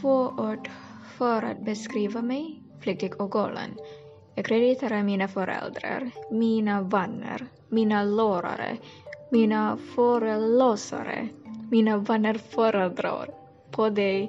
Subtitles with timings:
[0.00, 0.70] Två ord
[1.18, 3.70] för att beskriva mig, flyktig och galen.
[4.34, 8.76] Jag krediterar mina föräldrar, mina vänner, mina lärare,
[9.30, 11.28] mina föreläsare,
[11.70, 13.30] mina vänner föredrar
[13.70, 14.28] på det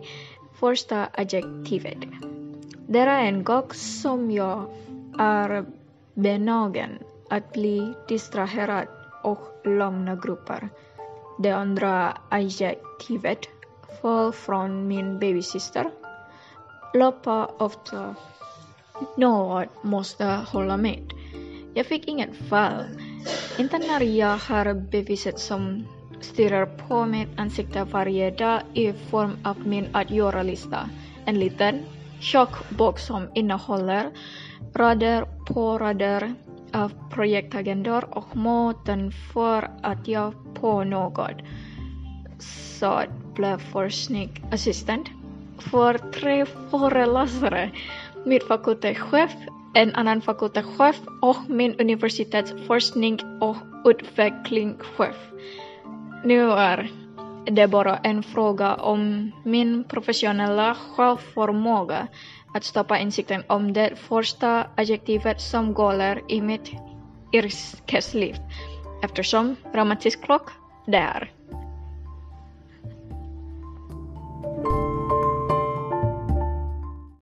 [0.59, 1.97] första adjektivet.
[2.87, 4.65] Det är en gång som jag
[5.19, 5.65] är
[6.13, 6.89] benägen
[7.29, 8.87] att bli distraherad
[9.21, 10.69] och lämna grupper.
[11.39, 13.39] Det andra adjektivet
[14.01, 15.91] föll från min babysyster.
[16.93, 18.15] Loppa ofta
[19.17, 21.13] någon måste hålla med.
[21.73, 22.83] Jag fick inget fall.
[23.57, 25.87] Inte när jag har beviset som
[26.21, 30.89] stirrar på mitt ansikte varje dag i form av min att göra-lista.
[31.25, 31.79] En liten
[32.19, 34.09] tjock box som innehåller
[34.73, 36.33] rader på rader
[36.73, 41.41] av projektagendor och måten för att jag på något
[42.79, 45.07] sätt blev forskningsassistent
[45.59, 47.71] för tre föreläsare,
[48.25, 49.31] min fakultetschef,
[49.73, 55.15] en annan fakultetschef och min universitets forskning och utvecklingschef.
[56.23, 56.91] Nu är
[57.45, 62.07] det bara en fråga om min professionella självförmåga
[62.57, 66.71] att stoppa insikten om det första adjektivet som gäller i mitt
[67.33, 68.35] yrkesliv,
[69.03, 70.49] eftersom romantisk klock
[70.85, 71.36] det är.